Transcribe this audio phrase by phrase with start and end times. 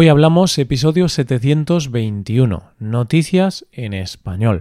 [0.00, 4.60] Hoy hablamos episodio 721, Noticias en español.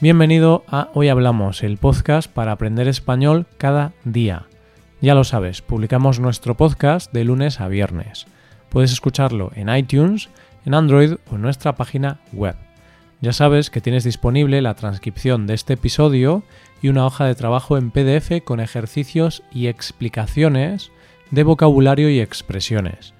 [0.00, 4.46] Bienvenido a Hoy Hablamos, el podcast para aprender español cada día.
[5.02, 8.24] Ya lo sabes, publicamos nuestro podcast de lunes a viernes.
[8.70, 10.30] Puedes escucharlo en iTunes,
[10.64, 12.56] en Android o en nuestra página web.
[13.22, 16.42] Ya sabes que tienes disponible la transcripción de este episodio
[16.82, 20.90] y una hoja de trabajo en PDF con ejercicios y explicaciones
[21.30, 23.14] de vocabulario y expresiones.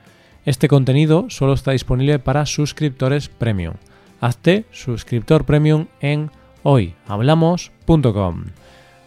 [0.44, 3.74] Este contenido solo está disponible para suscriptores premium.
[4.20, 6.32] Hazte suscriptor premium en
[6.64, 8.46] hoyhablamos.com.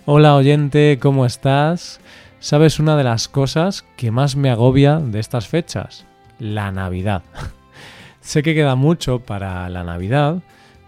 [0.05, 1.99] Hola oyente, ¿cómo estás?
[2.39, 6.05] ¿Sabes una de las cosas que más me agobia de estas fechas?
[6.39, 7.23] La Navidad.
[8.21, 10.41] sé que queda mucho para la Navidad,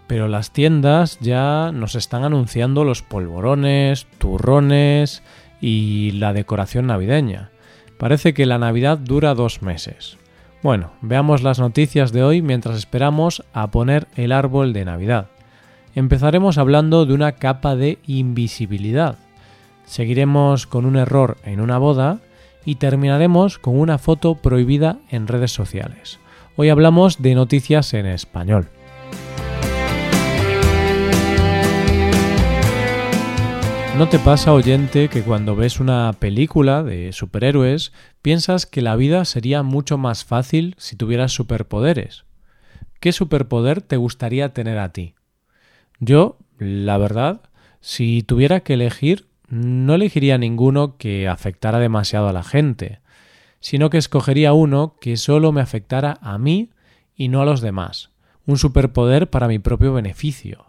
[0.08, 5.22] pero las tiendas ya nos están anunciando los polvorones, turrones
[5.60, 7.50] y la decoración navideña.
[7.98, 10.16] Parece que la Navidad dura dos meses.
[10.62, 15.28] Bueno, veamos las noticias de hoy mientras esperamos a poner el árbol de Navidad.
[15.94, 19.16] Empezaremos hablando de una capa de invisibilidad.
[19.84, 22.18] Seguiremos con un error en una boda
[22.64, 26.18] y terminaremos con una foto prohibida en redes sociales.
[26.56, 28.68] Hoy hablamos de noticias en español.
[33.98, 39.24] ¿No te pasa, oyente, que cuando ves una película de superhéroes piensas que la vida
[39.24, 42.24] sería mucho más fácil si tuvieras superpoderes?
[43.00, 45.16] ¿Qué superpoder te gustaría tener a ti?
[45.98, 47.40] Yo, la verdad,
[47.80, 53.00] si tuviera que elegir, no elegiría ninguno que afectara demasiado a la gente,
[53.58, 56.70] sino que escogería uno que solo me afectara a mí
[57.16, 58.12] y no a los demás,
[58.46, 60.67] un superpoder para mi propio beneficio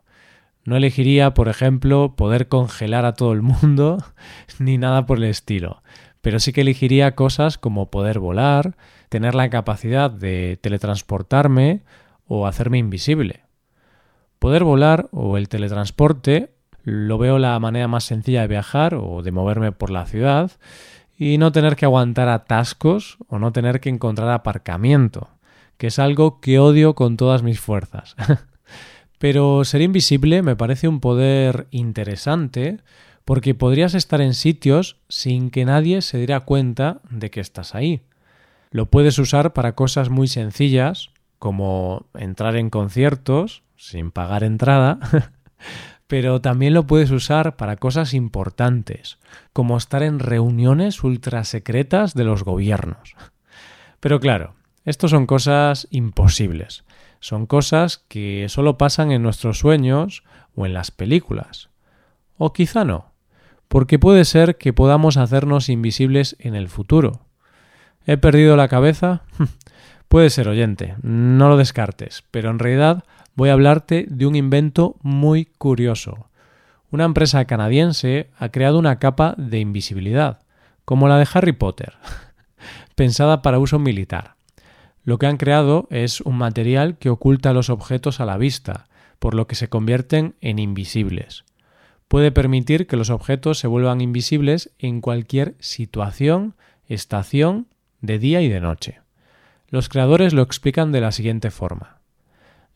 [0.65, 4.03] no elegiría, por ejemplo, poder congelar a todo el mundo
[4.59, 5.81] ni nada por el estilo,
[6.21, 8.75] pero sí que elegiría cosas como poder volar,
[9.09, 11.81] tener la capacidad de teletransportarme
[12.27, 13.41] o hacerme invisible.
[14.37, 16.51] Poder volar o el teletransporte
[16.83, 20.51] lo veo la manera más sencilla de viajar o de moverme por la ciudad
[21.17, 25.29] y no tener que aguantar atascos o no tener que encontrar aparcamiento,
[25.77, 28.15] que es algo que odio con todas mis fuerzas.
[29.19, 32.79] Pero ser invisible me parece un poder interesante
[33.25, 38.01] porque podrías estar en sitios sin que nadie se diera cuenta de que estás ahí.
[38.71, 44.99] Lo puedes usar para cosas muy sencillas, como entrar en conciertos sin pagar entrada,
[46.07, 49.19] pero también lo puedes usar para cosas importantes,
[49.53, 53.15] como estar en reuniones ultrasecretas de los gobiernos.
[53.99, 54.55] Pero claro,
[54.85, 56.83] esto son cosas imposibles.
[57.19, 60.23] Son cosas que solo pasan en nuestros sueños
[60.55, 61.69] o en las películas.
[62.37, 63.11] O quizá no,
[63.67, 67.21] porque puede ser que podamos hacernos invisibles en el futuro.
[68.05, 69.23] ¿He perdido la cabeza?
[70.07, 73.03] puede ser oyente, no lo descartes, pero en realidad
[73.35, 76.29] voy a hablarte de un invento muy curioso.
[76.91, 80.39] Una empresa canadiense ha creado una capa de invisibilidad,
[80.85, 81.93] como la de Harry Potter,
[82.95, 84.38] pensada para uso militar.
[85.09, 88.85] Lo que han creado es un material que oculta los objetos a la vista,
[89.17, 91.45] por lo que se convierten en invisibles.
[92.07, 96.53] Puede permitir que los objetos se vuelvan invisibles en cualquier situación,
[96.87, 97.65] estación,
[98.01, 99.01] de día y de noche.
[99.69, 101.97] Los creadores lo explican de la siguiente forma.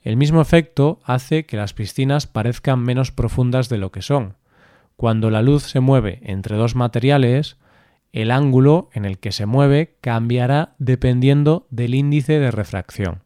[0.01, 4.37] El mismo efecto hace que las piscinas parezcan menos profundas de lo que son.
[4.95, 7.57] Cuando la luz se mueve entre dos materiales,
[8.13, 13.23] el ángulo en el que se mueve cambiará dependiendo del índice de refracción.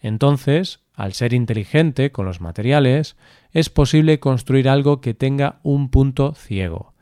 [0.00, 3.16] Entonces, al ser inteligente con los materiales,
[3.52, 6.94] es posible construir algo que tenga un punto ciego,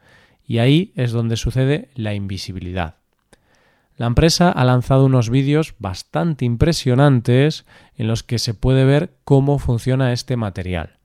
[0.46, 2.96] y ahí es donde sucede la invisibilidad.
[3.96, 7.64] La empresa ha lanzado unos vídeos bastante impresionantes
[7.96, 10.98] en los que se puede ver cómo funciona este material.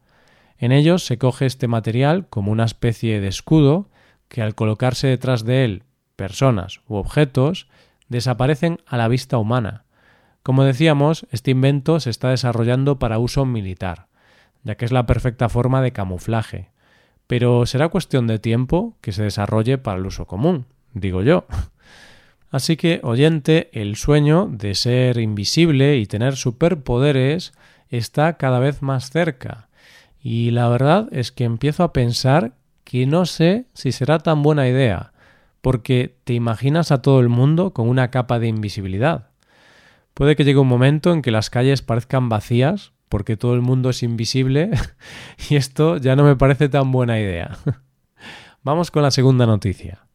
[0.58, 3.90] En ellos se coge este material como una especie de escudo
[4.28, 5.84] que al colocarse detrás de él
[6.22, 7.68] personas u objetos
[8.08, 9.86] desaparecen a la vista humana.
[10.44, 14.06] Como decíamos, este invento se está desarrollando para uso militar,
[14.62, 16.70] ya que es la perfecta forma de camuflaje.
[17.26, 21.48] Pero será cuestión de tiempo que se desarrolle para el uso común, digo yo.
[22.52, 27.52] Así que, oyente, el sueño de ser invisible y tener superpoderes
[27.90, 29.70] está cada vez más cerca.
[30.22, 32.54] Y la verdad es que empiezo a pensar
[32.84, 35.12] que no sé si será tan buena idea
[35.62, 39.30] porque te imaginas a todo el mundo con una capa de invisibilidad.
[40.14, 43.90] Puede que llegue un momento en que las calles parezcan vacías porque todo el mundo
[43.90, 44.72] es invisible
[45.50, 47.58] y esto ya no me parece tan buena idea.
[48.64, 50.08] Vamos con la segunda noticia.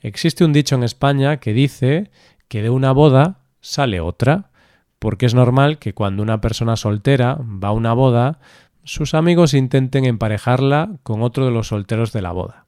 [0.00, 2.10] Existe un dicho en España que dice
[2.48, 4.50] que de una boda sale otra,
[4.98, 8.40] porque es normal que cuando una persona soltera va a una boda,
[8.84, 12.61] sus amigos intenten emparejarla con otro de los solteros de la boda.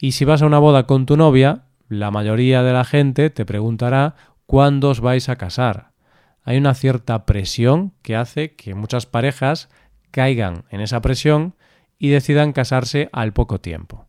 [0.00, 3.44] Y si vas a una boda con tu novia, la mayoría de la gente te
[3.44, 4.14] preguntará
[4.46, 5.92] cuándo os vais a casar.
[6.42, 9.68] Hay una cierta presión que hace que muchas parejas
[10.10, 11.54] caigan en esa presión
[11.98, 14.06] y decidan casarse al poco tiempo.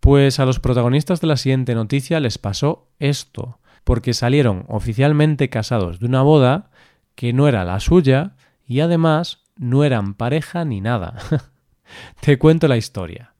[0.00, 6.00] Pues a los protagonistas de la siguiente noticia les pasó esto, porque salieron oficialmente casados
[6.00, 6.70] de una boda
[7.14, 11.16] que no era la suya y además no eran pareja ni nada.
[12.20, 13.34] Te cuento la historia.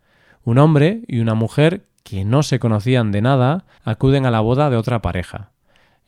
[0.50, 4.68] Un hombre y una mujer que no se conocían de nada acuden a la boda
[4.68, 5.52] de otra pareja.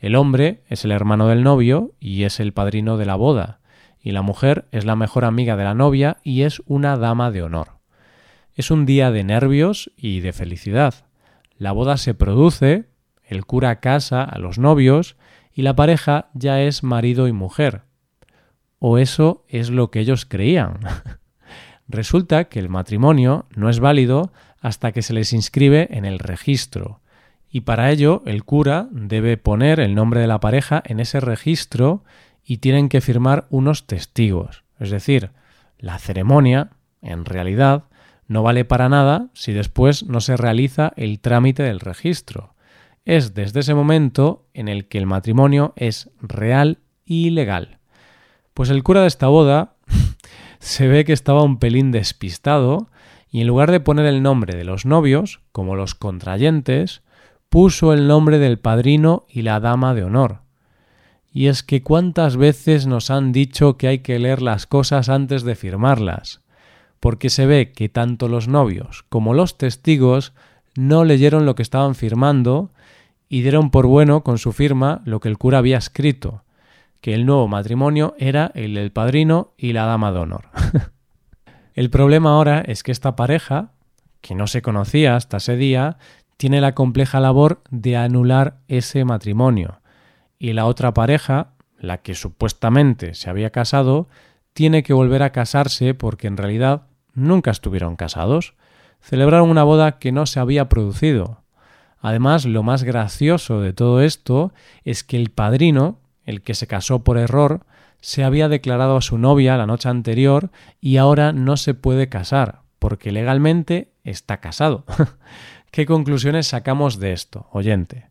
[0.01, 3.61] El hombre es el hermano del novio y es el padrino de la boda,
[4.01, 7.45] y la mujer es la mejor amiga de la novia y es una dama de
[7.45, 7.79] honor.
[8.57, 11.07] Es un día de nervios y de felicidad.
[11.57, 12.87] La boda se produce,
[13.23, 15.15] el cura casa a los novios
[15.55, 17.83] y la pareja ya es marido y mujer.
[18.81, 20.81] O eso es lo que ellos creían.
[21.89, 27.01] Resulta que el matrimonio no es válido hasta que se les inscribe en el registro.
[27.51, 32.05] Y para ello el cura debe poner el nombre de la pareja en ese registro
[32.45, 34.65] y tienen que firmar unos testigos.
[34.79, 35.31] Es decir,
[35.79, 36.71] la ceremonia,
[37.03, 37.85] en realidad,
[38.27, 42.55] no vale para nada si después no se realiza el trámite del registro.
[43.05, 47.79] Es desde ese momento en el que el matrimonio es real y legal.
[48.55, 49.72] Pues el cura de esta boda
[50.63, 52.89] se ve que estaba un pelín despistado
[53.31, 57.03] y en lugar de poner el nombre de los novios, como los contrayentes,
[57.49, 60.39] puso el nombre del padrino y la dama de honor.
[61.33, 65.43] Y es que cuántas veces nos han dicho que hay que leer las cosas antes
[65.43, 66.43] de firmarlas
[67.03, 70.35] porque se ve que tanto los novios como los testigos
[70.77, 72.71] no leyeron lo que estaban firmando
[73.29, 76.45] y dieron por bueno con su firma lo que el cura había escrito,
[77.03, 80.49] que el nuevo matrimonio era el del padrino y la dama de honor.
[81.75, 83.73] el problema ahora es que esta pareja,
[84.21, 85.99] que no se conocía hasta ese día,
[86.37, 89.81] tiene la compleja labor de anular ese matrimonio,
[90.39, 94.09] y la otra pareja, la que supuestamente se había casado,
[94.53, 96.83] tiene que volver a casarse porque en realidad
[97.15, 98.55] nunca estuvieron casados,
[99.01, 101.43] celebraron una boda que no se había producido.
[102.01, 104.53] Además, lo más gracioso de todo esto
[104.85, 107.67] es que el padrino, el que se casó por error,
[108.01, 112.63] se había declarado a su novia la noche anterior y ahora no se puede casar,
[112.79, 114.85] porque legalmente está casado.
[115.71, 118.11] ¿Qué conclusiones sacamos de esto, oyente?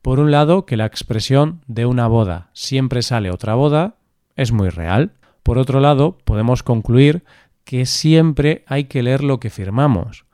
[0.00, 3.96] Por un lado, que la expresión de una boda siempre sale otra boda
[4.36, 5.12] es muy real.
[5.42, 7.24] Por otro lado, podemos concluir
[7.64, 10.26] que siempre hay que leer lo que firmamos.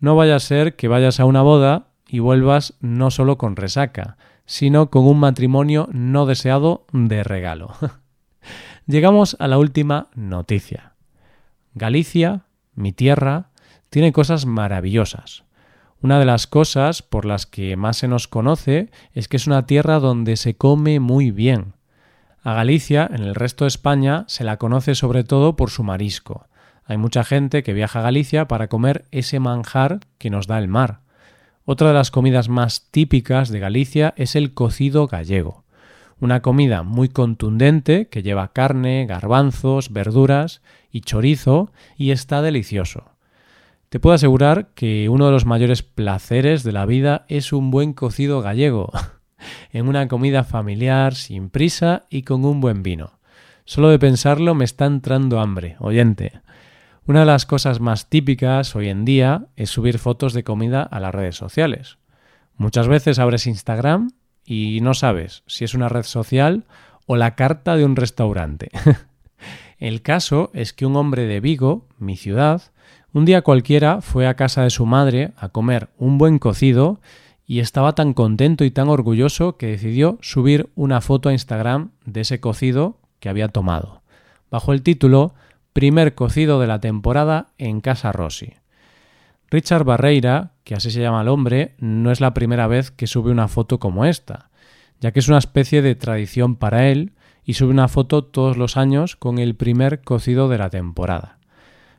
[0.00, 4.16] No vaya a ser que vayas a una boda y vuelvas no solo con resaca,
[4.46, 7.74] sino con un matrimonio no deseado de regalo.
[8.86, 10.94] Llegamos a la última noticia.
[11.74, 13.50] Galicia, mi tierra,
[13.90, 15.44] tiene cosas maravillosas.
[16.00, 19.66] Una de las cosas por las que más se nos conoce es que es una
[19.66, 21.74] tierra donde se come muy bien.
[22.42, 26.48] A Galicia, en el resto de España, se la conoce sobre todo por su marisco.
[26.84, 30.66] Hay mucha gente que viaja a Galicia para comer ese manjar que nos da el
[30.66, 31.02] mar.
[31.64, 35.62] Otra de las comidas más típicas de Galicia es el cocido gallego,
[36.18, 43.12] una comida muy contundente que lleva carne, garbanzos, verduras y chorizo y está delicioso.
[43.90, 47.92] Te puedo asegurar que uno de los mayores placeres de la vida es un buen
[47.92, 48.90] cocido gallego,
[49.72, 53.20] en una comida familiar, sin prisa y con un buen vino.
[53.64, 56.32] Solo de pensarlo me está entrando hambre, oyente.
[57.04, 61.00] Una de las cosas más típicas hoy en día es subir fotos de comida a
[61.00, 61.98] las redes sociales.
[62.56, 64.12] Muchas veces abres Instagram
[64.44, 66.64] y no sabes si es una red social
[67.06, 68.70] o la carta de un restaurante.
[69.78, 72.62] El caso es que un hombre de Vigo, mi ciudad,
[73.12, 77.00] un día cualquiera fue a casa de su madre a comer un buen cocido
[77.44, 82.20] y estaba tan contento y tan orgulloso que decidió subir una foto a Instagram de
[82.20, 84.02] ese cocido que había tomado,
[84.52, 85.34] bajo el título
[85.72, 88.54] primer cocido de la temporada en Casa Rossi.
[89.50, 93.30] Richard Barreira, que así se llama el hombre, no es la primera vez que sube
[93.30, 94.50] una foto como esta,
[95.00, 97.12] ya que es una especie de tradición para él
[97.44, 101.38] y sube una foto todos los años con el primer cocido de la temporada.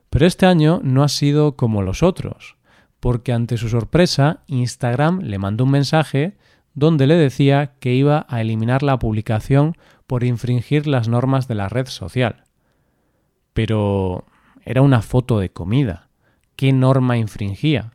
[0.09, 2.55] Pero este año no ha sido como los otros,
[2.99, 6.37] porque ante su sorpresa Instagram le mandó un mensaje
[6.73, 9.75] donde le decía que iba a eliminar la publicación
[10.07, 12.43] por infringir las normas de la red social.
[13.53, 14.25] Pero
[14.65, 16.09] era una foto de comida.
[16.55, 17.93] ¿Qué norma infringía?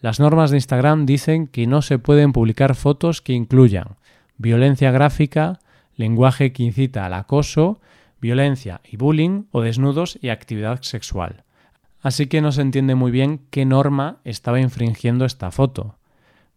[0.00, 3.96] Las normas de Instagram dicen que no se pueden publicar fotos que incluyan
[4.36, 5.60] violencia gráfica,
[5.94, 7.80] lenguaje que incita al acoso,
[8.20, 11.44] violencia y bullying o desnudos y actividad sexual.
[12.00, 15.96] Así que no se entiende muy bien qué norma estaba infringiendo esta foto.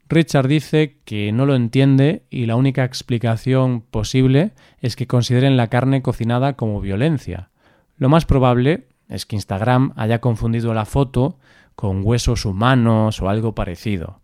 [0.10, 5.68] Richard dice que no lo entiende y la única explicación posible es que consideren la
[5.68, 7.50] carne cocinada como violencia.
[7.98, 11.38] Lo más probable es que Instagram haya confundido la foto
[11.76, 14.22] con huesos humanos o algo parecido.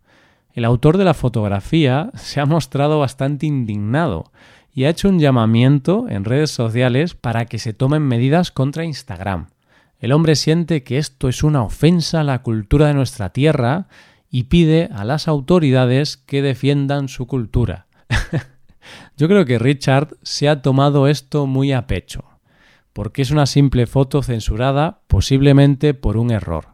[0.52, 4.30] El autor de la fotografía se ha mostrado bastante indignado
[4.74, 9.48] y ha hecho un llamamiento en redes sociales para que se tomen medidas contra Instagram.
[9.98, 13.86] El hombre siente que esto es una ofensa a la cultura de nuestra tierra
[14.30, 17.86] y pide a las autoridades que defiendan su cultura.
[19.16, 22.24] Yo creo que Richard se ha tomado esto muy a pecho,
[22.92, 26.68] porque es una simple foto censurada posiblemente por un error.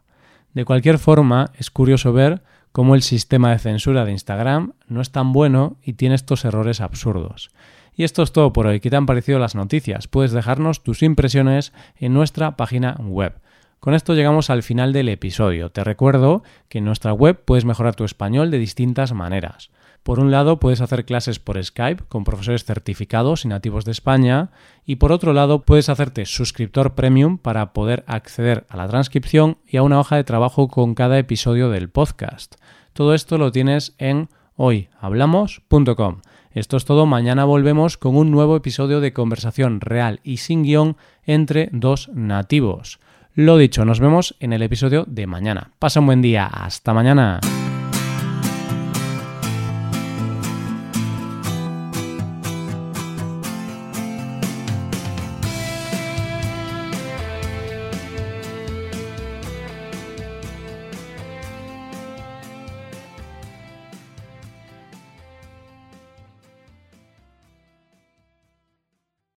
[0.54, 5.10] De cualquier forma, es curioso ver cómo el sistema de censura de Instagram no es
[5.10, 7.50] tan bueno y tiene estos errores absurdos.
[7.94, 8.80] Y esto es todo por hoy.
[8.80, 10.06] ¿Qué te han parecido las noticias?
[10.06, 13.40] Puedes dejarnos tus impresiones en nuestra página web.
[13.80, 15.70] Con esto llegamos al final del episodio.
[15.70, 19.70] Te recuerdo que en nuestra web puedes mejorar tu español de distintas maneras.
[20.08, 24.48] Por un lado, puedes hacer clases por Skype con profesores certificados y nativos de España,
[24.86, 29.76] y por otro lado, puedes hacerte suscriptor premium para poder acceder a la transcripción y
[29.76, 32.54] a una hoja de trabajo con cada episodio del podcast.
[32.94, 36.22] Todo esto lo tienes en hoyhablamos.com.
[36.52, 40.96] Esto es todo, mañana volvemos con un nuevo episodio de conversación real y sin guion
[41.26, 42.98] entre dos nativos.
[43.34, 45.72] Lo dicho, nos vemos en el episodio de mañana.
[45.78, 47.40] Pasa un buen día, hasta mañana.